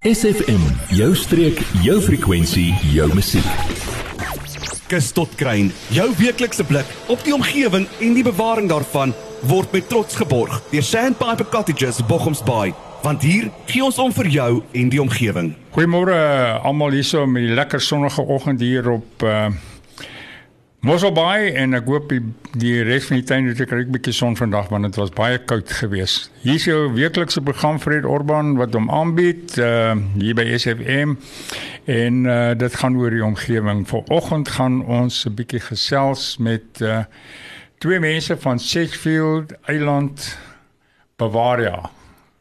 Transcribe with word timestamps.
SFM, 0.00 0.62
jou 0.96 1.10
streek, 1.12 1.58
jou 1.84 1.98
frekwensie, 2.00 2.70
jou 2.88 3.04
musiek. 3.12 3.44
Kus 4.88 5.10
tot 5.12 5.34
kruin, 5.36 5.66
jou 5.92 6.06
weeklikse 6.16 6.64
blik 6.64 6.88
op 7.12 7.20
die 7.26 7.34
omgewing 7.36 7.84
en 8.00 8.16
die 8.16 8.24
bewaring 8.24 8.70
daarvan 8.70 9.12
word 9.50 9.68
met 9.76 9.90
trots 9.92 10.16
geborg 10.16 10.56
deur 10.70 10.86
Sandpiper 10.88 11.44
Cottages 11.52 12.00
Bochums 12.08 12.40
Bay, 12.48 12.72
want 13.04 13.20
hier 13.28 13.50
gee 13.68 13.84
ons 13.84 14.00
om 14.00 14.08
vir 14.22 14.30
jou 14.32 14.48
en 14.72 14.88
die 14.88 15.02
omgewing. 15.04 15.52
Goeiemôre 15.76 16.16
almal 16.64 16.96
hierso 16.96 17.26
met 17.28 17.50
die 17.50 17.58
lekker 17.60 17.84
sonnige 17.84 18.24
oggend 18.24 18.64
hier 18.64 18.94
op 18.96 19.28
uh 19.28 19.50
Mosselbaai 20.80 21.50
en 21.60 21.76
ek 21.76 21.88
hoop 21.92 22.06
die, 22.08 22.22
die 22.56 22.78
res 22.88 23.04
van 23.10 23.18
die 23.18 23.26
tyd 23.28 23.48
het 23.50 23.58
ek 23.66 23.72
'n 23.76 23.90
bietjie 23.92 24.14
son 24.16 24.36
vandag 24.36 24.70
want 24.72 24.88
dit 24.88 24.96
was 24.96 25.10
baie 25.12 25.36
koud 25.36 25.68
geweest. 25.68 26.30
Hier 26.40 26.54
is 26.56 26.64
jou 26.64 26.88
weeklikse 26.96 27.42
program 27.44 27.76
Fred 27.78 28.06
Orban 28.08 28.56
wat 28.56 28.72
hom 28.72 28.88
aanbied 28.88 29.58
uh 29.60 29.92
hier 30.16 30.34
by 30.34 30.46
SFM 30.56 31.18
en 31.84 32.24
uh 32.24 32.54
dit 32.56 32.74
gaan 32.80 32.96
oor 32.96 33.10
die 33.10 33.24
omgewing. 33.24 33.84
Vanoggend 33.88 34.48
gaan 34.48 34.80
ons 34.86 35.26
'n 35.26 35.34
bietjie 35.34 35.60
gesels 35.60 36.38
met 36.38 36.80
uh 36.80 37.04
twee 37.78 38.00
mense 38.00 38.36
van 38.36 38.58
Sedgefield 38.58 39.52
Eiland 39.68 40.38
Bavaria. 41.16 41.90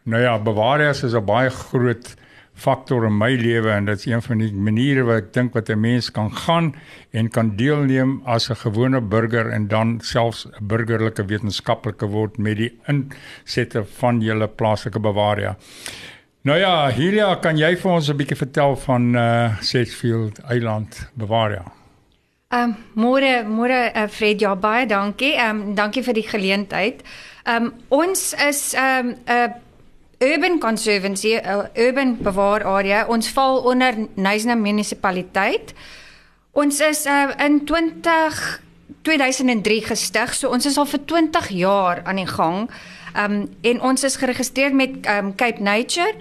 Nou 0.04 0.22
ja, 0.22 0.40
Bavaria 0.40 0.90
is 0.90 1.04
'n 1.04 1.26
baie 1.26 1.50
groot 1.50 2.16
faktor 2.60 3.06
in 3.08 3.16
my 3.18 3.32
lewe 3.40 3.72
en 3.72 3.86
dit 3.88 4.00
is 4.00 4.06
een 4.10 4.22
van 4.22 4.44
die 4.44 4.52
maniere 4.54 5.06
wat 5.08 5.24
ek 5.24 5.34
dink 5.34 5.54
wat 5.58 5.70
'n 5.70 5.80
mens 5.80 6.12
kan 6.12 6.32
gaan 6.32 6.74
en 7.12 7.30
kan 7.30 7.56
deelneem 7.56 8.22
as 8.26 8.50
'n 8.50 8.56
gewone 8.56 9.02
burger 9.02 9.50
en 9.50 9.68
dan 9.68 10.00
selfs 10.02 10.46
'n 10.46 10.68
burgerlike 10.68 11.26
wetenskaplike 11.26 12.06
word 12.06 12.38
met 12.38 12.58
die 12.58 12.72
insette 12.88 13.86
van 14.00 14.22
julle 14.22 14.48
plaaslike 14.48 15.00
Bavaria. 15.00 15.58
Nou 16.42 16.60
ja, 16.60 16.90
Hilia, 16.90 17.36
kan 17.36 17.58
jy 17.58 17.76
vir 17.76 17.92
ons 17.92 18.10
'n 18.10 18.18
bietjie 18.18 18.38
vertel 18.38 18.76
van 18.76 19.16
uh 19.16 19.60
Sedgefield 19.60 20.40
Eiland 20.50 21.10
Bavaria? 21.14 21.66
Ehm 22.50 22.70
um, 22.70 22.76
môre 22.96 23.44
môre 23.46 23.92
uh, 23.94 24.08
Fred, 24.08 24.42
ja 24.42 24.56
baie 24.56 24.86
dankie. 24.86 25.36
Ehm 25.36 25.62
um, 25.62 25.76
dankie 25.76 26.04
vir 26.04 26.14
die 26.14 26.28
geleentheid. 26.28 27.04
Ehm 27.44 27.64
um, 27.64 27.74
ons 27.90 28.34
is 28.48 28.74
ehm 28.74 29.08
um, 29.08 29.16
'n 29.26 29.32
uh, 29.32 29.50
Urban 30.20 30.60
Conservancy, 30.60 31.36
uh, 31.36 31.64
Urban 31.76 32.18
Bewaar 32.22 32.64
Area. 32.64 33.06
Ons 33.08 33.30
val 33.32 33.62
onder 33.64 33.96
Nyasa 34.16 34.56
munisipaliteit. 34.56 35.74
Ons 36.52 36.80
is 36.80 37.06
uh, 37.06 37.32
in 37.40 37.64
20 37.66 38.60
2003 39.02 39.82
gestig. 39.86 40.34
So 40.36 40.50
ons 40.50 40.66
is 40.66 40.78
al 40.78 40.88
vir 40.90 41.06
20 41.08 41.50
jaar 41.56 42.04
aan 42.04 42.20
die 42.22 42.28
gang. 42.28 42.68
Um 43.18 43.48
en 43.62 43.82
ons 43.82 44.04
is 44.04 44.20
geregistreer 44.20 44.76
met 44.76 45.08
um 45.10 45.34
Cape 45.36 45.64
Nature. 45.64 46.14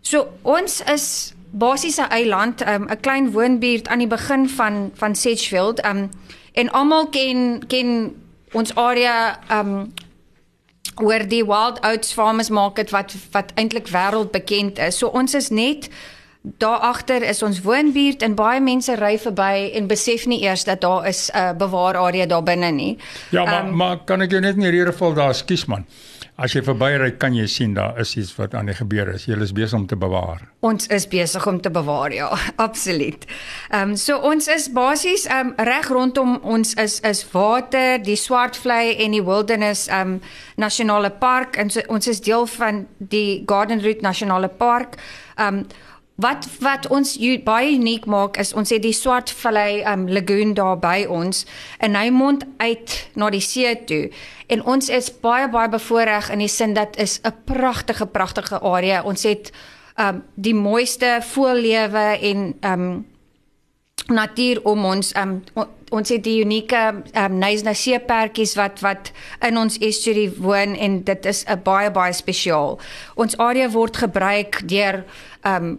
So 0.00 0.28
ons 0.42 0.80
is 0.80 1.34
basies 1.50 1.98
'n 1.98 2.08
eiland, 2.10 2.62
um 2.62 2.86
'n 2.88 3.00
klein 3.00 3.32
woonbuurt 3.32 3.88
aan 3.88 3.98
die 3.98 4.06
begin 4.06 4.48
van 4.48 4.90
van 4.94 5.14
Sedgefield. 5.14 5.84
Um 5.84 6.10
en 6.52 6.70
almal 6.70 7.08
ken 7.08 7.66
ken 7.66 8.14
ons 8.52 8.74
area 8.74 9.38
um 9.50 9.92
oor 11.00 11.28
die 11.28 11.44
Wild 11.46 11.80
Oats 11.86 12.12
Farmers 12.12 12.48
Market 12.48 12.90
wat 12.90 13.14
wat 13.30 13.52
eintlik 13.54 13.88
wêreldbekend 13.88 14.78
is. 14.78 14.98
So 14.98 15.08
ons 15.08 15.34
is 15.34 15.48
net 15.50 15.88
daar 16.40 16.78
agter 16.78 17.22
is 17.22 17.42
ons 17.42 17.60
woonbuurt 17.60 18.22
en 18.22 18.34
baie 18.34 18.60
mense 18.64 18.94
ry 18.96 19.18
verby 19.20 19.70
en 19.76 19.88
besef 19.90 20.24
nie 20.26 20.40
eers 20.42 20.64
dat 20.64 20.80
daar 20.80 21.08
is 21.08 21.28
'n 21.30 21.36
uh, 21.36 21.52
bewaararea 21.52 22.26
daar 22.26 22.42
binne 22.42 22.70
nie. 22.70 22.98
Ja, 23.30 23.44
maar 23.44 23.66
um, 23.66 23.76
maar 23.76 23.98
kan 24.04 24.20
ek 24.20 24.30
jou 24.30 24.40
net 24.40 24.54
in 24.54 24.60
die 24.60 24.70
rede 24.70 24.92
val 24.92 25.14
daar 25.14 25.34
skuis 25.34 25.64
man. 25.64 25.86
As 26.40 26.54
jy 26.56 26.62
verbyry 26.64 27.10
kan 27.20 27.34
jy 27.36 27.44
sien 27.52 27.74
daar 27.76 27.98
is 28.00 28.14
iets 28.16 28.30
wat 28.38 28.54
aan 28.56 28.70
die 28.70 28.76
gebeur 28.78 29.10
is. 29.12 29.26
Jy 29.28 29.36
is 29.44 29.50
besig 29.52 29.76
om 29.76 29.84
te 29.86 29.96
bewaar. 30.00 30.46
Ons 30.64 30.86
is 30.88 31.04
besig 31.08 31.44
om 31.46 31.58
te 31.60 31.68
bewaar, 31.70 32.14
ja, 32.16 32.30
absoluut. 32.66 33.26
Ehm 33.68 33.90
um, 33.90 33.96
so 34.00 34.16
ons 34.16 34.48
is 34.48 34.70
basies 34.72 35.26
ehm 35.28 35.52
um, 35.52 35.66
reg 35.68 35.90
rondom 35.92 36.38
ons 36.40 36.72
is 36.80 36.96
is 37.04 37.20
water, 37.34 37.98
die 38.00 38.16
Swartvlei 38.16 38.96
en 39.04 39.12
die 39.18 39.24
Wilderness 39.24 39.86
ehm 39.88 40.16
um, 40.16 40.22
Nasionale 40.56 41.10
Park 41.10 41.60
en 41.60 41.70
so, 41.70 41.84
ons 41.88 42.08
is 42.08 42.24
deel 42.24 42.46
van 42.56 42.86
die 42.98 43.42
Garden 43.46 43.84
Route 43.84 44.00
Nasionale 44.00 44.48
Park. 44.48 44.96
Ehm 45.36 45.60
um, 45.60 45.64
Wat 46.20 46.46
wat 46.60 46.86
ons 46.92 47.14
baie 47.44 47.72
uniek 47.72 48.04
maak 48.04 48.36
is 48.36 48.52
ons 48.52 48.70
het 48.74 48.82
die 48.84 48.92
Swartvlei 48.92 49.80
um 49.88 50.08
lagoon 50.08 50.52
daar 50.58 50.76
by 50.80 51.06
ons 51.08 51.46
en 51.78 51.96
hy 51.96 52.10
mond 52.12 52.44
uit 52.60 52.96
na 53.16 53.30
die 53.32 53.40
see 53.44 53.72
toe. 53.88 54.10
En 54.52 54.64
ons 54.68 54.88
is 54.88 55.08
baie 55.22 55.48
baie 55.48 55.70
bevoordeel 55.72 56.32
in 56.34 56.44
die 56.44 56.50
sin 56.52 56.74
dat 56.76 56.96
is 56.96 57.20
'n 57.24 57.32
pragtige 57.44 58.06
pragtige 58.06 58.60
area. 58.60 59.02
Ons 59.02 59.22
het 59.22 59.52
um 59.96 60.22
die 60.34 60.54
mooiste 60.54 61.20
voëllewe 61.22 62.18
en 62.20 62.54
um 62.64 63.06
natuur 64.06 64.60
om 64.64 64.84
ons 64.84 65.14
um 65.16 65.42
ons 65.90 66.08
het 66.08 66.22
die 66.24 66.40
unieke 66.44 66.80
um 67.18 67.38
Nyasa 67.42 67.74
seepertjies 67.74 68.54
wat 68.58 68.80
wat 68.84 69.12
in 69.46 69.58
ons 69.58 69.78
estuary 69.78 70.28
woon 70.38 70.76
en 70.76 71.02
dit 71.04 71.26
is 71.26 71.44
'n 71.46 71.62
baie 71.64 71.90
baie 71.90 72.12
spesiaal. 72.12 72.78
Ons 73.14 73.36
area 73.38 73.68
word 73.70 73.96
gebruik 73.96 74.62
deur 74.68 75.04
um 75.44 75.78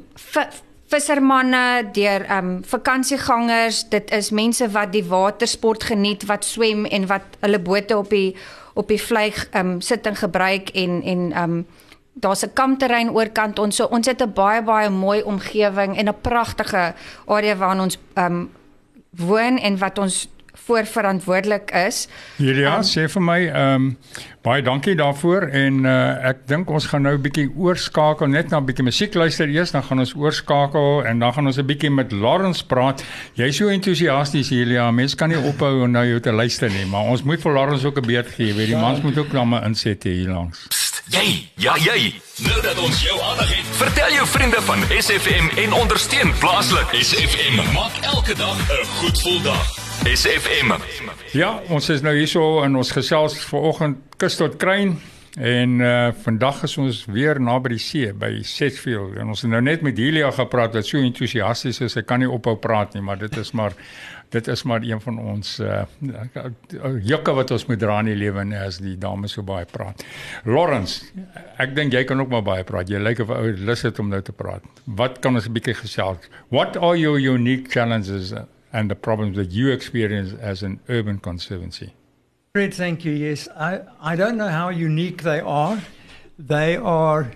vissermanne, 0.92 1.92
deur 1.94 2.26
um 2.38 2.64
vakansiegangers, 2.64 3.90
dit 3.90 4.12
is 4.12 4.32
mense 4.32 4.68
wat 4.72 4.92
die 4.92 5.04
watersport 5.04 5.84
geniet, 5.84 6.26
wat 6.26 6.46
swem 6.46 6.86
en 6.86 7.08
wat 7.08 7.24
hulle 7.40 7.60
bote 7.60 7.98
op 7.98 8.10
die 8.10 8.36
op 8.74 8.88
die 8.88 9.02
vlieg 9.02 9.48
um 9.54 9.82
sit 9.82 10.06
en 10.08 10.16
gebruik 10.16 10.70
en 10.70 11.02
en 11.04 11.42
um 11.44 11.66
daar's 12.14 12.44
'n 12.44 12.54
kampterrein 12.54 13.12
oorkant 13.12 13.60
ons 13.60 13.76
so 13.76 13.86
ons 13.86 14.08
het 14.08 14.22
'n 14.22 14.34
baie 14.34 14.62
baie 14.62 14.90
mooi 14.90 15.22
omgewing 15.24 15.98
en 15.98 16.08
'n 16.08 16.22
pragtige 16.22 16.94
area 17.26 17.56
waarin 17.56 17.82
ons 17.82 17.98
um 18.16 18.50
woon 19.18 19.58
en 19.58 19.78
wat 19.78 19.98
ons 19.98 20.30
voor 20.66 20.86
verantwoordelik 20.86 21.72
is. 21.72 22.08
Ja, 22.36 22.78
um, 22.78 22.84
sê 22.84 23.08
vir 23.10 23.24
my, 23.24 23.40
ehm 23.50 23.74
um, 23.76 23.96
baie 24.42 24.64
dankie 24.66 24.96
daarvoor 24.98 25.44
en 25.54 25.84
uh, 25.86 26.30
ek 26.32 26.48
dink 26.50 26.70
ons 26.74 26.88
gaan 26.90 27.04
nou 27.06 27.14
'n 27.14 27.22
bietjie 27.22 27.46
oorskakel 27.56 28.28
net 28.28 28.50
na 28.50 28.58
'n 28.58 28.66
bietjie 28.66 28.86
musiek 28.86 29.14
luister 29.14 29.50
eers, 29.50 29.72
dan 29.72 29.84
gaan 29.84 30.00
ons 30.00 30.16
oorskakel 30.16 31.06
en 31.06 31.20
dan 31.20 31.34
gaan 31.34 31.46
ons 31.46 31.58
'n 31.58 31.66
bietjie 31.66 31.92
met 31.92 32.12
Lawrence 32.12 32.66
praat. 32.66 33.04
Jy's 33.36 33.58
so 33.58 33.68
entoesiasties 33.70 34.50
Julia, 34.50 34.92
mense 34.92 35.16
kan 35.16 35.30
nie 35.30 35.38
ophou 35.38 35.84
om 35.84 35.92
nou 35.92 36.06
jou 36.06 36.20
te 36.20 36.32
luister 36.32 36.70
nie, 36.70 36.86
maar 36.86 37.04
ons 37.04 37.24
moet 37.24 37.42
vir 37.42 37.54
Lawrence 37.54 37.86
ook 37.86 37.98
'n 37.98 38.08
beurt 38.08 38.28
gee, 38.28 38.54
weet 38.54 38.70
jy, 38.70 38.78
mans 38.78 39.02
moet 39.02 39.18
ook 39.18 39.32
name 39.34 39.62
inset 39.66 40.04
hier 40.04 40.30
langs. 40.30 40.91
Jy, 41.10 41.50
ja 41.56 41.74
jy. 41.82 42.14
Nou 42.46 42.62
dat 42.62 42.78
ons 42.78 43.00
jou 43.02 43.16
aandag 43.26 43.50
het, 43.50 43.70
vertel 43.80 44.12
jou 44.14 44.26
vriende 44.28 44.62
van 44.62 44.84
SFM 44.94 45.48
en 45.64 45.74
ondersteun 45.74 46.34
plaaslik. 46.40 46.94
SFM 47.02 47.58
maak 47.74 47.96
elke 48.14 48.36
dag 48.38 48.58
'n 48.58 48.86
goed 48.86 49.18
gevoel 49.18 49.42
dag. 49.42 49.66
SFM. 50.06 50.72
Ja, 51.32 51.62
ons 51.70 51.90
is 51.90 52.02
nou 52.02 52.16
hierso 52.18 52.64
in 52.64 52.76
ons 52.76 52.92
gesels 52.92 53.40
vanoggend 53.46 53.98
kus 54.18 54.36
tot 54.36 54.58
kruin 54.58 55.00
en 55.40 55.80
uh 55.80 56.12
vandag 56.24 56.64
is 56.64 56.78
ons 56.78 57.06
weer 57.06 57.42
naby 57.42 57.70
die 57.70 57.80
see 57.80 58.14
by 58.14 58.42
Sedgefield 58.44 59.16
en 59.16 59.28
ons 59.28 59.42
het 59.42 59.50
nou 59.50 59.62
net 59.62 59.82
met 59.82 59.98
Helia 59.98 60.32
gepraat 60.32 60.74
wat 60.74 60.86
so 60.86 60.98
entoesiasties 60.98 61.82
is. 61.82 61.96
Ek 61.98 62.06
kan 62.06 62.20
nie 62.20 62.30
ophou 62.30 62.56
praat 62.56 62.94
nie, 62.94 63.02
maar 63.02 63.18
dit 63.18 63.38
is 63.38 63.52
maar 63.52 63.74
dit 64.32 64.48
is 64.48 64.64
maar 64.64 64.82
een 64.82 65.02
van 65.02 65.20
ons 65.20 65.60
uh 65.60 65.84
jukke 67.04 67.34
wat 67.36 67.52
ons 67.52 67.66
moet 67.68 67.80
dra 67.80 68.00
in 68.00 68.12
die 68.12 68.18
lewe 68.20 68.44
net 68.48 68.68
as 68.68 68.80
die 68.84 68.96
dames 69.00 69.36
so 69.36 69.44
baie 69.44 69.66
praat. 69.68 70.06
Lawrence, 70.48 71.12
ek 71.60 71.76
dink 71.76 71.94
jy 71.94 72.04
kan 72.08 72.22
ook 72.24 72.32
maar 72.32 72.46
baie 72.48 72.64
praat. 72.68 72.90
Jy 72.90 73.02
lyk 73.02 73.20
of 73.26 73.34
ou 73.36 73.52
lus 73.52 73.84
het 73.88 74.00
om 74.00 74.10
nou 74.10 74.22
te 74.22 74.36
praat. 74.36 74.64
Wat 74.86 75.20
kan 75.20 75.36
ons 75.36 75.48
'n 75.48 75.54
bietjie 75.54 75.76
gesels? 75.76 76.30
What 76.50 76.78
are 76.78 76.98
your 76.98 77.20
unique 77.20 77.70
challenges 77.70 78.34
and 78.72 78.90
the 78.90 78.96
problems 78.96 79.36
that 79.36 79.52
you 79.52 79.72
experience 79.72 80.34
as 80.42 80.64
an 80.64 80.80
urban 80.88 81.20
conservancy? 81.20 81.92
Fred, 82.54 82.74
thank 82.74 83.06
you. 83.06 83.14
Yes, 83.14 83.48
I, 83.50 83.80
I 84.02 84.16
don't 84.16 84.36
know 84.36 84.50
how 84.50 84.70
unique 84.70 85.24
they 85.24 85.40
are. 85.40 85.78
They 86.38 86.78
are 86.78 87.32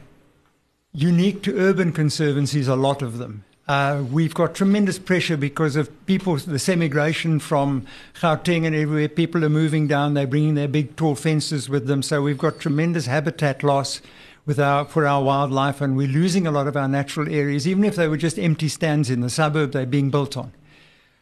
unique 0.92 1.42
to 1.44 1.52
urban 1.58 1.92
conservancies, 1.92 2.68
a 2.68 2.76
lot 2.76 3.02
of 3.02 3.18
them. 3.18 3.44
Uh, 3.68 4.04
we've 4.12 4.36
got 4.36 4.54
tremendous 4.54 5.00
pressure 5.00 5.36
because 5.36 5.76
of 5.76 5.90
people, 6.06 6.36
this 6.38 6.70
emigration 6.70 7.40
from 7.40 7.86
Gauteng 8.22 8.64
and 8.64 8.76
everywhere. 8.76 9.10
People 9.10 9.44
are 9.44 9.50
moving 9.50 9.88
down, 9.88 10.14
they're 10.14 10.28
bringing 10.28 10.54
their 10.54 10.68
big 10.68 10.96
tall 10.96 11.16
fences 11.16 11.68
with 11.68 11.88
them. 11.88 12.04
So 12.04 12.22
we've 12.22 12.38
got 12.38 12.60
tremendous 12.60 13.08
habitat 13.08 13.64
loss 13.64 14.02
with 14.46 14.60
our, 14.60 14.86
for 14.86 15.08
our 15.08 15.24
wildlife, 15.24 15.82
and 15.82 15.98
we're 15.98 16.08
losing 16.08 16.46
a 16.46 16.52
lot 16.52 16.68
of 16.68 16.78
our 16.78 16.88
natural 16.88 17.28
areas, 17.28 17.68
even 17.68 17.84
if 17.84 17.96
they 17.96 18.08
were 18.08 18.18
just 18.18 18.38
empty 18.38 18.70
stands 18.70 19.10
in 19.10 19.22
the 19.22 19.30
suburb 19.32 19.72
they're 19.72 19.88
being 19.88 20.12
built 20.12 20.38
on. 20.38 20.52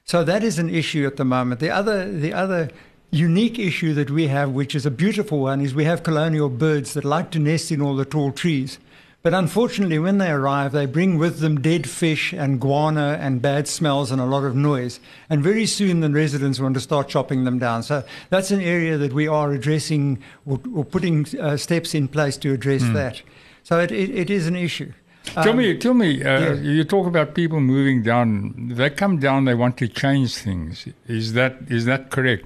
So 0.04 0.25
that 0.25 0.44
is 0.44 0.60
an 0.60 0.69
issue 0.69 1.07
at 1.07 1.16
the 1.16 1.24
moment. 1.24 1.62
The 1.62 1.69
other, 1.69 2.12
the 2.12 2.34
other 2.34 2.69
unique 3.12 3.57
issue 3.57 3.94
that 3.94 4.12
we 4.12 4.28
have, 4.28 4.50
which 4.50 4.75
is 4.75 4.86
a 4.86 4.92
beautiful 4.92 5.40
one, 5.40 5.62
is 5.62 5.74
we 5.74 5.86
have 5.86 6.04
colonial 6.04 6.50
birds 6.50 6.94
that 6.95 7.06
like 7.06 7.31
to 7.31 7.40
nest 7.40 7.72
in 7.72 7.81
all 7.81 7.95
the 7.95 8.04
tall 8.04 8.34
trees. 8.34 8.80
But 9.23 9.33
unfortunately, 9.33 9.99
when 9.99 10.17
they 10.17 10.29
arrive, 10.29 10.73
they 10.73 10.85
bring 10.85 11.17
with 11.17 11.39
them 11.39 11.61
dead 11.61 11.89
fish 11.89 12.33
and 12.33 12.59
guano 12.59 13.13
and 13.13 13.41
bad 13.41 13.69
smells 13.69 14.11
and 14.11 14.19
a 14.19 14.25
lot 14.25 14.43
of 14.43 14.53
noise. 14.53 14.99
And 15.29 15.41
very 15.41 15.65
soon, 15.65 16.01
the 16.01 16.09
residents 16.09 16.59
want 16.59 16.73
to 16.73 16.81
start 16.81 17.07
chopping 17.07 17.45
them 17.45 17.57
down. 17.57 17.83
So 17.83 18.03
that's 18.29 18.51
an 18.51 18.59
area 18.59 18.97
that 18.97 19.13
we 19.13 19.25
are 19.29 19.53
addressing 19.53 20.21
or, 20.45 20.59
or 20.75 20.83
putting 20.83 21.25
uh, 21.39 21.55
steps 21.55 21.95
in 21.95 22.09
place 22.09 22.35
to 22.37 22.51
address 22.51 22.83
mm. 22.83 22.93
that. 22.95 23.21
So 23.63 23.79
it, 23.79 23.93
it, 23.93 24.09
it 24.09 24.29
is 24.29 24.45
an 24.45 24.57
issue. 24.57 24.91
Tell 25.25 25.49
Um, 25.49 25.57
me, 25.57 25.77
tell 25.77 25.93
me. 25.93 26.23
Uh, 26.23 26.39
yeah. 26.39 26.53
You 26.55 26.83
talk 26.83 27.07
about 27.07 27.33
people 27.33 27.59
moving 27.59 28.03
down. 28.03 28.73
They 28.75 28.89
come 28.89 29.19
down. 29.19 29.45
They 29.45 29.55
want 29.55 29.77
to 29.77 29.87
change 29.87 30.35
things. 30.35 30.87
Is 31.07 31.33
that 31.33 31.57
is 31.69 31.85
that 31.85 32.09
correct? 32.11 32.45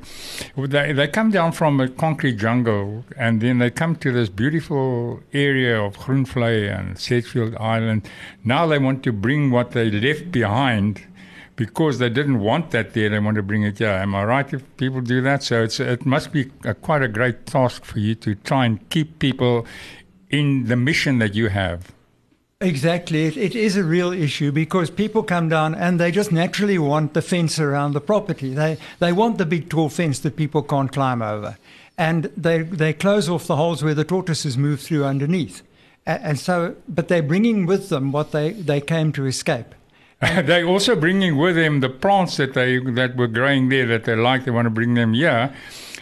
They 0.56 0.94
they 0.94 1.08
come 1.08 1.32
down 1.32 1.52
from 1.52 1.80
a 1.80 1.88
concrete 1.88 2.38
jungle, 2.38 3.04
and 3.18 3.42
then 3.42 3.58
they 3.60 3.72
come 3.72 3.96
to 3.98 4.12
this 4.12 4.30
beautiful 4.30 5.22
area 5.34 5.82
of 5.82 5.98
Groenvlei 5.98 6.70
and 6.78 6.98
Sedgefield 6.98 7.56
Island. 7.60 8.08
Now 8.44 8.68
they 8.68 8.80
want 8.80 9.04
to 9.04 9.12
bring 9.12 9.52
what 9.52 9.72
they 9.72 9.90
left 9.92 10.32
behind. 10.32 11.02
Because 11.56 11.98
they 11.98 12.10
didn't 12.10 12.40
want 12.42 12.70
that 12.70 12.94
there, 12.94 13.10
they 13.10 13.18
want 13.18 13.36
to 13.36 13.42
bring 13.42 13.64
it 13.64 13.80
here. 13.80 13.90
Am 13.90 14.14
I 14.14 14.24
right? 14.26 14.54
If 14.54 14.62
people 14.78 15.02
do 15.02 15.22
that, 15.24 15.42
so 15.42 15.64
it's 15.64 15.80
it 15.80 16.06
must 16.06 16.32
be 16.32 16.52
a, 16.64 16.76
quite 16.76 17.02
a 17.02 17.08
great 17.08 17.48
task 17.48 17.84
for 17.84 17.98
you 17.98 18.14
to 18.14 18.36
try 18.36 18.64
and 18.68 18.88
keep 18.92 19.18
people 19.18 19.66
in 20.30 20.66
the 20.68 20.76
mission 20.76 21.18
that 21.18 21.34
you 21.34 21.50
have. 21.50 21.92
Exactly. 22.60 23.26
It, 23.26 23.38
it 23.38 23.56
is 23.56 23.78
a 23.78 23.84
real 23.84 24.12
issue 24.12 24.52
because 24.52 24.90
people 24.90 25.22
come 25.22 25.48
down 25.48 25.76
and 25.76 26.00
they 26.00 26.12
just 26.12 26.32
naturally 26.32 26.80
want 26.80 27.14
the 27.14 27.22
fence 27.22 27.60
around 27.60 27.94
the 27.94 28.02
property. 28.02 28.54
They, 28.54 28.78
they 28.98 29.14
want 29.14 29.38
the 29.38 29.46
big 29.46 29.70
tall 29.70 29.90
fence 29.90 30.20
that 30.20 30.36
people 30.36 30.64
can't 30.64 30.92
climb 30.92 31.22
over. 31.22 31.58
And 32.00 32.26
they, 32.36 32.64
they 32.64 32.94
close 32.94 33.30
off 33.30 33.46
the 33.46 33.58
holes 33.58 33.84
where 33.84 33.94
the 33.94 34.04
tortoises 34.04 34.58
move 34.58 34.82
through 34.82 35.06
underneath. 35.06 35.62
And 36.08 36.40
so, 36.40 36.76
but 36.88 37.10
they're 37.10 37.22
bringing 37.22 37.68
with 37.68 37.90
them 37.90 38.12
what 38.12 38.32
they, 38.32 38.54
they 38.54 38.82
came 38.82 39.12
to 39.14 39.26
escape. 39.26 39.76
They're 40.22 40.66
also 40.66 40.96
bringing 40.96 41.38
with 41.38 41.56
them 41.56 41.82
the 41.82 41.90
plants 41.90 42.38
that 42.38 42.56
they 42.56 42.80
that 42.80 43.16
were 43.18 43.28
growing 43.28 43.70
there 43.70 43.86
that 43.86 44.06
they 44.06 44.16
like. 44.16 44.46
They 44.46 44.52
want 44.52 44.66
to 44.66 44.72
bring 44.72 44.96
them 44.96 45.14
here, 45.14 45.54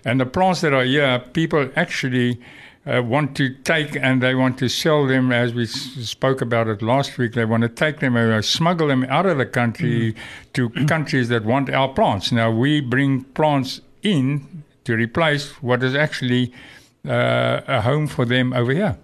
and 0.05 0.21
the 0.21 0.25
plants 0.25 0.61
that 0.61 0.71
are 0.71 0.85
here, 0.85 1.19
people 1.33 1.69
actually 1.75 2.39
uh, 2.87 3.01
want 3.01 3.35
to 3.37 3.49
take 3.49 3.95
and 3.95 4.21
they 4.21 4.35
want 4.35 4.57
to 4.59 4.69
sell 4.69 5.07
them. 5.07 5.31
As 5.31 5.53
we 5.53 5.63
s- 5.63 5.71
spoke 6.09 6.41
about 6.41 6.67
it 6.67 6.81
last 6.81 7.17
week, 7.17 7.33
they 7.33 7.45
want 7.45 7.63
to 7.63 7.69
take 7.69 7.99
them 7.99 8.15
and 8.15 8.31
uh, 8.31 8.41
smuggle 8.41 8.87
them 8.87 9.03
out 9.09 9.25
of 9.25 9.37
the 9.37 9.45
country 9.45 10.15
to 10.53 10.69
countries 10.87 11.29
that 11.29 11.43
want 11.45 11.69
our 11.69 11.89
plants. 11.89 12.31
Now 12.31 12.51
we 12.51 12.81
bring 12.81 13.23
plants 13.33 13.81
in 14.03 14.63
to 14.83 14.95
replace 14.95 15.49
what 15.63 15.81
is 15.83 15.95
actually 15.95 16.53
uh, 17.07 17.61
a 17.67 17.81
home 17.81 18.07
for 18.07 18.25
them 18.25 18.53
over 18.53 18.71
here. 18.71 18.97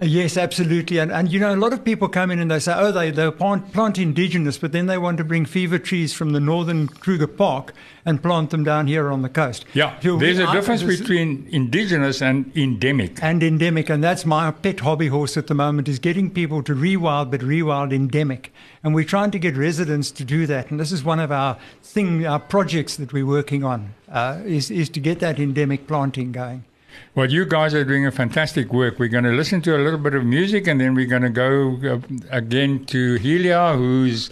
Yes, 0.00 0.36
absolutely. 0.36 0.98
And, 0.98 1.10
and 1.10 1.30
you 1.30 1.40
know, 1.40 1.52
a 1.52 1.56
lot 1.56 1.72
of 1.72 1.84
people 1.84 2.08
come 2.08 2.30
in 2.30 2.38
and 2.38 2.50
they 2.50 2.60
say, 2.60 2.72
oh, 2.76 2.92
they, 2.92 3.10
they 3.10 3.30
plant, 3.30 3.72
plant 3.72 3.98
indigenous, 3.98 4.56
but 4.56 4.72
then 4.72 4.86
they 4.86 4.96
want 4.98 5.18
to 5.18 5.24
bring 5.24 5.44
fever 5.44 5.78
trees 5.78 6.12
from 6.12 6.30
the 6.32 6.40
northern 6.40 6.86
Kruger 6.86 7.26
Park 7.26 7.72
and 8.04 8.22
plant 8.22 8.50
them 8.50 8.62
down 8.64 8.86
here 8.86 9.10
on 9.10 9.22
the 9.22 9.28
coast. 9.28 9.64
Yeah, 9.74 9.98
So 10.00 10.16
there's 10.16 10.38
a 10.38 10.50
difference 10.52 10.82
this- 10.82 11.00
between 11.00 11.48
indigenous 11.50 12.22
and 12.22 12.56
endemic. 12.56 13.22
and 13.22 13.42
endemic, 13.42 13.90
and 13.90 14.02
that's 14.02 14.24
my 14.24 14.50
pet 14.50 14.80
hobby 14.80 15.08
horse 15.08 15.36
at 15.36 15.48
the 15.48 15.54
moment 15.54 15.88
is 15.88 15.98
getting 15.98 16.30
people 16.30 16.62
to 16.62 16.74
rewild, 16.74 17.30
but 17.30 17.40
rewild 17.40 17.92
endemic, 17.92 18.52
and 18.84 18.94
we're 18.94 19.04
trying 19.04 19.30
to 19.32 19.38
get 19.38 19.56
residents 19.56 20.10
to 20.12 20.24
do 20.24 20.46
that. 20.46 20.70
And 20.70 20.78
this 20.78 20.92
is 20.92 21.02
one 21.04 21.20
of 21.20 21.32
our 21.32 21.58
thing, 21.82 22.26
our 22.26 22.38
projects 22.38 22.96
that 22.96 23.12
we're 23.12 23.26
working 23.26 23.64
on 23.64 23.94
uh, 24.10 24.38
is 24.44 24.70
is 24.70 24.88
to 24.90 25.00
get 25.00 25.18
that 25.20 25.38
endemic 25.38 25.86
planting 25.86 26.32
going. 26.32 26.64
Well, 27.14 27.30
you 27.30 27.44
guys 27.44 27.74
are 27.74 27.84
doing 27.84 28.06
a 28.06 28.10
fantastic 28.10 28.72
work. 28.72 28.98
We're 28.98 29.08
going 29.08 29.24
to 29.24 29.32
listen 29.32 29.60
to 29.62 29.76
a 29.76 29.82
little 29.82 29.98
bit 29.98 30.14
of 30.14 30.24
music 30.24 30.66
and 30.66 30.80
then 30.80 30.94
we're 30.94 31.06
going 31.06 31.22
to 31.22 31.30
go 31.30 31.78
uh, 31.82 31.98
again 32.30 32.84
to 32.86 33.18
Helia, 33.18 33.76
who's 33.76 34.30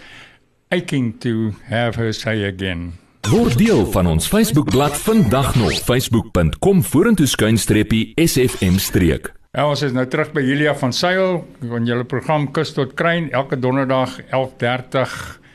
aching 0.71 1.19
to 1.19 1.55
have 1.69 1.97
her 1.97 2.13
say 2.13 2.45
again. 2.45 2.93
Word 3.27 3.57
deel 3.59 3.87
van 3.91 4.07
ons 4.07 4.29
Facebookblad 4.31 4.95
vandag 5.03 5.55
nog 5.59 5.73
facebook.com 5.73 6.83
vorentoe 6.85 7.27
skuinstreepie 7.27 8.13
SFM 8.15 8.79
streek. 8.79 9.33
Ja, 9.51 9.65
ons 9.67 9.83
is 9.83 9.95
nou 9.97 10.05
terug 10.07 10.31
by 10.37 10.45
Helia 10.47 10.77
van 10.79 10.93
Sail 10.95 11.41
van 11.65 11.89
julle 11.89 12.05
program 12.07 12.47
Kus 12.55 12.71
tot 12.77 12.95
Kruin 12.95 13.31
elke 13.35 13.59
donderdag 13.59 14.21
11:30 14.29 15.45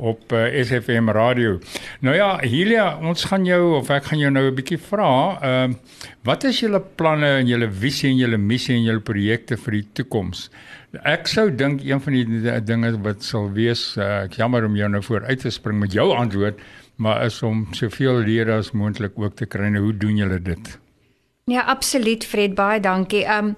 op 0.00 0.32
uh, 0.32 0.48
SFM 0.64 1.10
radio. 1.12 1.58
Nou 2.00 2.14
ja, 2.16 2.32
Helia, 2.40 2.86
ons 3.04 3.24
gaan 3.28 3.44
jou 3.48 3.76
of 3.76 3.90
ek 3.92 4.10
gaan 4.10 4.22
jou 4.22 4.30
nou 4.32 4.46
'n 4.48 4.56
bietjie 4.56 4.80
vra, 4.80 5.12
ehm 5.40 5.76
uh, 5.76 5.76
wat 6.24 6.44
is 6.44 6.60
julle 6.60 6.80
planne 6.96 7.28
en 7.40 7.46
julle 7.46 7.70
visie 7.70 8.10
en 8.10 8.16
julle 8.16 8.38
missie 8.38 8.74
en 8.76 8.84
julle 8.84 9.00
projekte 9.00 9.56
vir 9.56 9.72
die 9.72 9.86
toekoms? 9.92 10.50
Ek 11.04 11.28
sou 11.28 11.50
dink 11.50 11.84
een 11.84 12.00
van 12.00 12.12
die 12.12 12.60
dinge 12.60 12.92
wat 13.02 13.22
sal 13.22 13.50
wees, 13.52 13.96
uh, 13.96 14.24
ek 14.24 14.36
jammer 14.40 14.64
om 14.64 14.76
jou 14.76 14.88
nou 14.88 15.02
vooruit 15.02 15.40
te 15.40 15.50
spring 15.50 15.78
met 15.78 15.92
jou 15.92 16.10
antwoord, 16.16 16.58
maar 16.96 17.24
is 17.24 17.42
om 17.42 17.66
soveel 17.72 18.24
lede 18.24 18.52
as 18.52 18.72
moontlik 18.72 19.12
ook 19.16 19.36
te 19.36 19.46
kry. 19.46 19.68
Nou, 19.68 19.84
hoe 19.84 19.96
doen 19.96 20.16
julle 20.16 20.40
dit? 20.42 20.78
Ja, 21.50 21.62
absoluut 21.66 22.24
Fred, 22.24 22.54
baie 22.54 22.80
dankie. 22.80 23.24
Um 23.26 23.54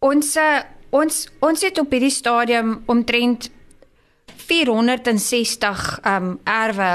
ons 0.00 0.36
uh, 0.36 0.60
ons 0.90 1.28
ons 1.44 1.62
het 1.62 1.78
op 1.78 1.90
hierdie 1.92 2.12
stadium 2.12 2.80
omtrent 2.86 3.50
460 4.50 6.00
um 6.10 6.34
erwe 6.44 6.90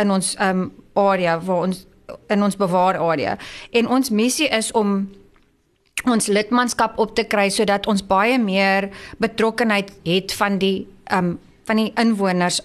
in 0.00 0.10
ons 0.10 0.32
um 0.40 0.70
area 0.96 1.36
waar 1.44 1.68
ons 1.68 1.84
in 2.32 2.42
ons 2.42 2.56
bewaar 2.56 2.98
area. 3.02 3.36
En 3.70 3.88
ons 3.88 4.10
missie 4.10 4.48
is 4.48 4.72
om 4.72 4.98
ons 6.06 6.28
lidmaatskap 6.30 6.98
op 7.02 7.16
te 7.18 7.26
kry 7.28 7.48
sodat 7.50 7.86
ons 7.90 8.04
baie 8.06 8.38
meer 8.38 8.90
betrokkenheid 9.22 9.92
het 10.06 10.34
van 10.38 10.60
die 10.62 10.86
um 11.12 11.36
van 11.66 11.80
die 11.82 11.90
inwoners 11.98 12.60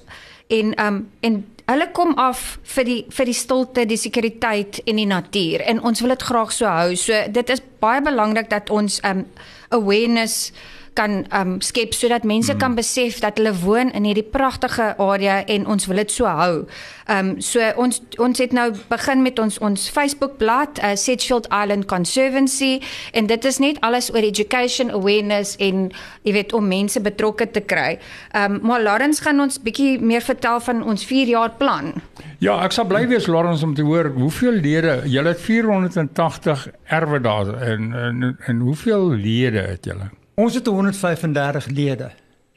en 0.53 0.75
um 0.79 0.99
en 1.25 1.41
hulle 1.71 1.87
kom 1.95 2.13
af 2.19 2.59
vir 2.75 2.85
die 2.85 2.99
vir 3.09 3.29
die 3.29 3.37
stilte, 3.37 3.85
die 3.87 3.99
sekuriteit 3.99 4.81
en 4.85 4.99
die 4.99 5.07
natuur 5.09 5.63
en 5.65 5.81
ons 5.87 6.03
wil 6.03 6.13
dit 6.13 6.27
graag 6.29 6.51
so 6.55 6.69
hou. 6.69 6.95
So 6.95 7.17
dit 7.31 7.49
is 7.49 7.63
baie 7.83 8.03
belangrik 8.03 8.51
dat 8.51 8.69
ons 8.69 8.99
um 9.07 9.25
awareness 9.71 10.51
kan 10.93 11.25
um 11.35 11.59
skep 11.61 11.93
sodat 11.93 12.23
mense 12.27 12.53
mm. 12.53 12.59
kan 12.59 12.75
besef 12.75 13.19
dat 13.23 13.37
hulle 13.39 13.53
woon 13.63 13.91
in 13.95 14.05
hierdie 14.07 14.27
pragtige 14.27 14.91
area 14.99 15.41
en 15.45 15.67
ons 15.67 15.87
wil 15.87 16.01
dit 16.01 16.11
so 16.11 16.27
hou. 16.27 16.65
Um 17.11 17.33
so 17.41 17.63
ons 17.79 18.01
ons 18.19 18.41
het 18.43 18.53
nou 18.55 18.67
begin 18.89 19.23
met 19.23 19.39
ons 19.39 19.59
ons 19.63 19.87
Facebook 19.89 20.37
bladsy 20.41 20.83
uh, 20.83 20.95
Sedgefield 20.95 21.47
Island 21.51 21.87
Conservancy 21.87 22.81
en 23.13 23.27
dit 23.27 23.45
is 23.45 23.59
net 23.63 23.79
alles 23.87 24.11
oor 24.13 24.23
education 24.27 24.91
awareness 24.91 25.55
en 25.59 25.89
jy 26.27 26.35
weet 26.35 26.53
om 26.53 26.67
mense 26.67 26.99
betrokke 27.01 27.47
te 27.51 27.63
kry. 27.63 27.97
Um 28.35 28.59
maar 28.61 28.83
Lawrence 28.83 29.23
gaan 29.23 29.39
ons 29.41 29.59
bietjie 29.63 29.97
meer 29.99 30.21
vertel 30.21 30.59
van 30.59 30.83
ons 30.83 31.05
4 31.05 31.33
jaar 31.33 31.55
plan. 31.57 31.93
Ja, 32.41 32.59
ek 32.65 32.75
sal 32.75 32.87
bly 32.89 33.05
wees 33.09 33.27
Lawrence 33.31 33.65
om 33.65 33.75
te 33.77 33.85
hoor 33.85 34.11
hoeveel 34.15 34.59
lede, 34.61 35.01
julle 35.09 35.35
het 35.35 35.41
480 35.41 36.67
erwe 36.99 37.21
daar 37.21 37.53
en 37.61 37.93
en, 37.93 38.33
en 38.45 38.59
hoeveel 38.59 39.11
lede 39.15 39.69
het 39.71 39.85
julle? 39.85 40.11
Ons 40.41 40.53
het 40.57 40.65
135 40.67 41.67
lede. 41.75 42.09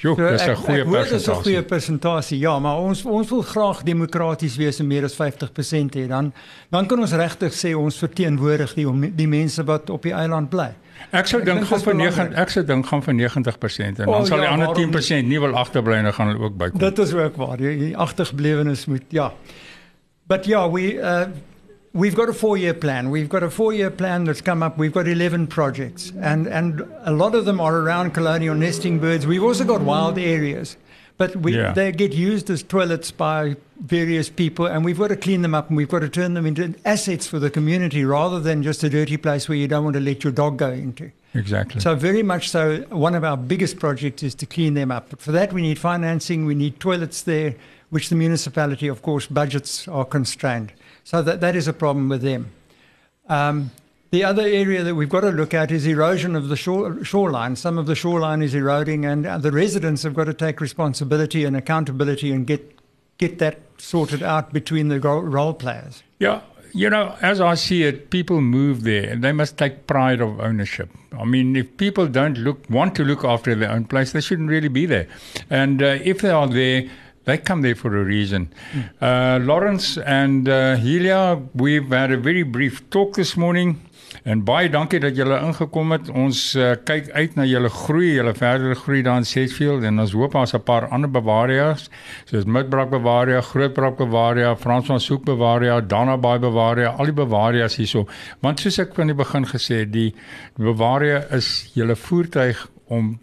Jo, 0.05 0.15
dis 0.17 0.43
'n 0.47 0.55
goeie 0.55 0.83
hoor 0.85 1.03
Dis 1.03 1.09
'n 1.09 1.11
persentasie. 1.11 1.43
goeie 1.43 1.63
persentasie. 1.63 2.39
Ja, 2.39 2.59
maar 2.59 2.77
ons 2.79 3.05
ons 3.05 3.29
wil 3.29 3.43
graag 3.43 3.83
demokraties 3.83 4.57
wees 4.57 4.79
en 4.81 4.87
meer 4.87 5.05
as 5.05 5.15
50% 5.15 5.95
hê. 5.95 6.07
Dan 6.09 6.33
dan 6.71 6.87
kan 6.87 6.99
ons 7.01 7.13
regtig 7.13 7.53
sê 7.53 7.75
ons 7.77 7.99
verteenwoordig 7.99 8.75
die 8.75 8.89
om- 8.89 9.13
die 9.17 9.29
mense 9.29 9.65
wat 9.65 9.91
op 9.91 10.03
die 10.03 10.13
eiland 10.13 10.49
bly. 10.51 10.73
Ek 11.11 11.27
sou 11.27 11.43
dink 11.45 11.65
gaan 11.65 11.81
vir 11.81 11.95
9 11.95 12.11
belangrik. 12.15 12.39
ek 12.39 12.49
sou 12.51 12.65
dink 12.65 12.87
gaan 12.87 13.03
vir 13.03 13.15
90% 13.15 13.99
en 13.99 14.05
dan 14.07 14.15
O, 14.15 14.25
sal 14.25 14.37
die 14.39 14.47
ja, 14.47 14.53
ander 14.53 14.67
waarom 14.67 14.91
10% 14.93 15.27
nie 15.29 15.41
wil 15.41 15.55
agterbly 15.57 15.95
en 15.95 16.05
dan 16.05 16.13
gaan 16.13 16.27
hulle 16.29 16.45
ook 16.45 16.57
bykom. 16.57 16.79
Dit 16.79 16.99
is 16.99 17.13
ook 17.15 17.37
waar. 17.37 17.57
Die, 17.57 17.79
die 17.79 17.97
agtergeblewenes 17.97 18.87
moet 18.87 19.03
ja. 19.09 19.33
But 20.27 20.45
yeah, 20.47 20.73
we 20.73 20.95
uh, 20.95 21.27
we've 21.95 22.15
got 22.15 22.29
a 22.29 22.33
four-year 22.35 22.75
plan. 22.75 23.11
We've 23.11 23.29
got 23.29 23.43
a 23.43 23.51
four-year 23.51 23.91
plan 23.91 24.25
that's 24.25 24.41
come 24.43 24.63
up. 24.63 24.77
We've 24.77 24.93
got 24.93 25.09
11 25.09 25.47
projects, 25.47 26.13
and 26.21 26.47
and 26.47 26.83
a 27.05 27.13
lot 27.13 27.35
of 27.35 27.45
them 27.47 27.61
are 27.61 27.77
around 27.79 28.13
colonial 28.13 28.55
nesting 28.55 28.99
birds. 28.99 29.27
We've 29.27 29.43
also 29.43 29.65
got 29.65 29.81
wild 29.81 30.19
areas, 30.19 30.77
but 31.17 31.37
we 31.37 31.57
Yeah. 31.57 31.73
they 31.73 31.93
get 31.93 32.13
used 32.13 32.51
as 32.51 32.63
toilets 32.63 33.11
by 33.11 33.57
various 33.81 34.29
people, 34.29 34.67
and 34.67 34.85
we've 34.85 34.99
got 34.99 35.09
to 35.09 35.17
clean 35.17 35.43
them 35.43 35.55
up, 35.55 35.69
and 35.69 35.77
we've 35.77 35.89
got 35.89 36.01
to 36.01 36.09
turn 36.09 36.35
them 36.35 36.47
into 36.47 36.75
assets 36.85 37.27
for 37.27 37.39
the 37.39 37.51
community 37.51 38.05
rather 38.05 38.41
than 38.41 38.63
just 38.63 38.83
a 38.85 38.91
dirty 38.91 39.17
place 39.17 39.49
where 39.49 39.57
you 39.59 39.69
don't 39.69 39.85
want 39.85 39.95
to 39.95 40.01
let 40.01 40.25
your 40.25 40.33
dog 40.33 40.59
go 40.59 40.71
into. 40.71 41.11
Exactly. 41.35 41.81
So 41.81 41.97
very 41.97 42.23
much 42.23 42.49
so, 42.51 42.85
one 42.91 43.17
of 43.17 43.25
our 43.25 43.37
biggest 43.37 43.79
projects 43.81 44.23
is 44.23 44.35
to 44.37 44.47
clean 44.47 44.75
them 44.75 44.91
up. 44.93 45.11
But 45.11 45.21
for 45.21 45.33
that, 45.33 45.53
we 45.53 45.63
need 45.63 45.79
financing. 45.81 46.47
We 46.47 46.55
need 46.55 46.79
toilets 46.79 47.23
there, 47.23 47.57
which 47.91 48.09
the 48.09 48.15
municipality, 48.15 48.87
of 48.87 49.03
course, 49.03 49.27
budgets 49.27 49.89
are 49.89 50.05
constrained. 50.05 50.73
So 51.05 51.23
that 51.23 51.41
that 51.41 51.55
is 51.55 51.69
a 51.69 51.73
problem 51.73 52.09
with 52.09 52.23
them. 52.23 52.51
Um, 53.29 53.71
the 54.11 54.25
other 54.25 54.43
area 54.43 54.83
that 54.85 54.95
we've 54.95 55.09
got 55.09 55.23
to 55.23 55.31
look 55.31 55.55
at 55.55 55.71
is 55.73 55.87
erosion 55.87 56.37
of 56.37 56.49
the 56.49 56.57
shore, 56.57 57.05
shoreline. 57.05 57.57
Some 57.57 57.79
of 57.79 57.87
the 57.87 57.97
shoreline 57.97 58.43
is 58.43 58.55
eroding, 58.55 59.05
and 59.05 59.27
uh, 59.27 59.39
the 59.39 59.51
residents 59.51 60.05
have 60.05 60.15
got 60.15 60.25
to 60.25 60.35
take 60.35 60.61
responsibility 60.61 61.45
and 61.45 61.57
accountability 61.57 62.31
and 62.33 62.47
get 62.47 62.79
get 63.19 63.39
that 63.39 63.61
sorted 63.79 64.23
out 64.23 64.53
between 64.53 64.89
the 64.89 65.01
role 65.01 65.55
players. 65.55 66.03
Yeah, 66.19 66.43
you 66.73 66.91
know, 66.91 67.17
as 67.23 67.41
I 67.41 67.55
see 67.55 67.85
it, 67.85 68.11
people 68.11 68.41
move 68.41 68.83
there 68.83 69.09
and 69.11 69.23
they 69.23 69.33
must 69.33 69.57
take 69.57 69.87
pride 69.87 70.21
of 70.21 70.41
ownership. 70.41 70.91
I 71.17 71.25
mean, 71.25 71.55
if 71.55 71.77
people 71.77 72.09
don't 72.09 72.39
look 72.39 72.69
want 72.69 72.97
to 72.97 73.05
look 73.05 73.25
after 73.25 73.55
their 73.55 73.71
own 73.71 73.85
place, 73.85 74.13
they 74.13 74.21
shouldn't 74.21 74.49
really 74.49 74.69
be 74.69 74.85
there. 74.85 75.07
And 75.51 75.83
uh, 75.83 75.99
if 76.03 76.21
they 76.21 76.31
are 76.31 76.49
there, 76.49 76.89
they 77.25 77.39
come 77.39 77.63
there 77.63 77.75
for 77.75 77.97
a 77.97 78.05
reason. 78.05 78.53
Uh, 79.01 79.39
Lawrence 79.43 79.97
and 79.99 80.49
uh, 80.49 80.77
Helia, 80.77 81.47
we've 81.55 81.89
had 81.89 82.13
a 82.13 82.17
very 82.17 82.43
brief 82.43 82.89
talk 82.91 83.15
this 83.15 83.37
morning. 83.37 83.81
En 84.23 84.45
baie 84.47 84.69
dankie 84.71 85.01
dat 85.03 85.17
julle 85.17 85.37
ingekom 85.43 85.93
het. 85.93 86.09
Ons 86.15 86.55
uh, 86.57 86.75
kyk 86.87 87.11
uit 87.13 87.35
na 87.37 87.45
julle 87.49 87.69
groei, 87.73 88.13
julle 88.15 88.35
verdere 88.37 88.77
groei 88.79 89.03
daar 89.05 89.21
in 89.21 89.27
Sedgefield 89.29 89.85
en 89.89 89.99
ons 90.01 90.15
hoop 90.15 90.37
ons 90.39 90.55
'n 90.55 90.63
paar 90.63 90.87
ander 90.95 91.11
Bavaria's 91.11 91.89
soos 92.25 92.45
Midbrak 92.45 92.91
Bavaria, 92.91 93.41
Grootbrak 93.41 93.97
Bavaria, 93.99 94.55
Fransman 94.57 95.01
Soek 95.01 95.25
Bavaria, 95.25 95.81
Danabaai 95.81 96.39
Bavaria, 96.39 96.95
al 96.99 97.05
die 97.05 97.13
Bavaria's 97.13 97.77
hierso. 97.77 98.07
Want 98.41 98.61
soos 98.61 98.79
ek 98.79 98.95
van 98.95 99.07
die 99.07 99.15
begin 99.19 99.45
gesê 99.45 99.83
het, 99.83 99.93
die 99.93 100.15
Bavaria 100.57 101.25
is 101.31 101.71
julle 101.75 101.97
voertuig 101.97 102.69
om 102.89 103.19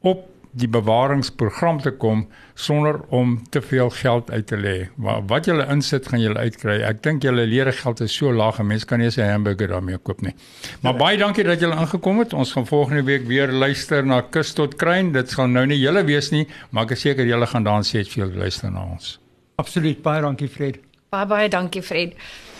op 0.00 0.33
die 0.54 0.68
bewaringsprogram 0.70 1.80
te 1.82 1.90
kom 1.90 2.24
sonder 2.54 3.00
om 3.10 3.34
te 3.50 3.62
veel 3.62 3.90
geld 3.90 4.30
uit 4.30 4.46
te 4.46 4.56
lê. 4.56 4.74
Maar 4.96 5.24
wat 5.26 5.48
jy 5.50 5.56
insit, 5.72 6.06
gaan 6.08 6.22
jy 6.22 6.30
uitkry. 6.34 6.76
Ek 6.86 7.02
dink 7.02 7.26
julle 7.26 7.46
lede 7.50 7.72
geld 7.74 8.00
is 8.04 8.14
so 8.14 8.32
laag, 8.32 8.60
'n 8.60 8.66
mens 8.66 8.84
kan 8.84 8.98
nie 8.98 9.08
'n 9.10 9.30
hamburger 9.30 9.68
daarmee 9.68 9.98
koop 9.98 10.22
nie. 10.22 10.34
Maar 10.82 10.94
baie 10.94 11.18
dankie 11.18 11.44
dat 11.44 11.60
julle 11.60 11.74
ingekom 11.76 12.18
het. 12.18 12.32
Ons 12.32 12.52
gaan 12.52 12.66
volgende 12.66 13.02
week 13.02 13.26
weer 13.26 13.48
luister 13.52 14.06
na 14.06 14.20
Kus 14.20 14.52
tot 14.52 14.76
Kruin. 14.76 15.12
Dit 15.12 15.34
gaan 15.34 15.52
nou 15.52 15.66
nie 15.66 15.78
julle 15.78 16.04
wees 16.04 16.30
nie, 16.30 16.46
maar 16.70 16.84
ek 16.84 16.90
is 16.90 17.00
seker 17.00 17.26
julle 17.26 17.46
gaan 17.46 17.64
dan 17.64 17.82
sê 17.82 18.04
veel 18.04 18.30
luister 18.34 18.70
na 18.70 18.84
ons. 18.92 19.20
Absoluut. 19.56 20.02
Baie 20.02 20.20
dankie 20.20 20.48
Fred. 20.48 20.78
Baie 21.10 21.26
baie 21.26 21.48
dankie 21.48 21.82
Fred. 21.82 22.14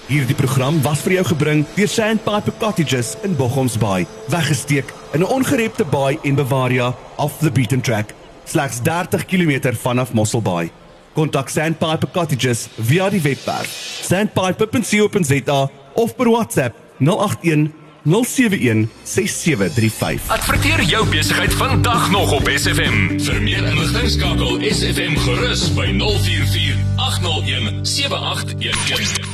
Hierdie 0.05 0.37
program 0.37 0.83
was 0.85 1.01
vir 1.01 1.15
jou 1.17 1.23
gebring 1.31 1.63
deur 1.79 1.89
Sandpiper 1.89 2.53
Cottages 2.61 3.15
in 3.25 3.33
Bochomsbaai, 3.39 4.05
weggesteek 4.29 4.93
in 5.17 5.23
'n 5.23 5.27
ongerepte 5.27 5.85
baai 5.85 6.19
in 6.23 6.35
Bavaria, 6.35 6.95
off 7.17 7.39
the 7.41 7.51
beaten 7.51 7.81
track, 7.81 8.13
slegs 8.45 8.81
30 8.83 9.25
km 9.25 9.73
vanaf 9.73 10.13
Mosselbaai. 10.13 10.71
Kontak 11.15 11.49
Sandpiper 11.49 12.09
Cottages 12.13 12.69
via 12.77 13.09
die 13.09 13.21
webwerf 13.21 13.69
sandpiper.co.za 14.03 15.71
of 15.95 16.17
per 16.17 16.29
WhatsApp 16.29 16.77
081 16.99 17.73
071 18.05 18.89
6735. 19.03 20.29
Adverteer 20.29 20.83
jou 20.83 21.09
besigheid 21.09 21.55
vandag 21.55 22.11
nog 22.11 22.33
op 22.33 22.49
SFM. 22.49 23.19
Vir 23.21 23.43
meer 23.43 23.65
inligting 23.65 24.11
skakel 24.11 24.61
SFM 24.61 25.17
gerus 25.17 25.73
by 25.73 25.89
044 25.97 26.77
801 26.97 27.87
7811. 27.87 29.34